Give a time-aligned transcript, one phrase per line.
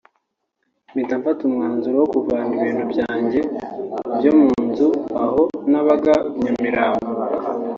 [0.91, 3.39] Mpita mfata umwanzuro wo kuvana ibintu byanjye
[4.17, 4.89] byo mu nzu
[5.23, 7.05] aho nabaga i Nyamirambo